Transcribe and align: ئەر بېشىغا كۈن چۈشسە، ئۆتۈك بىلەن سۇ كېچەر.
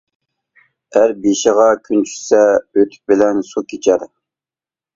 ئەر 1.01 1.13
بېشىغا 1.25 1.67
كۈن 1.89 2.01
چۈشسە، 2.13 2.41
ئۆتۈك 2.47 2.99
بىلەن 3.13 3.47
سۇ 3.53 3.67
كېچەر. 3.71 4.11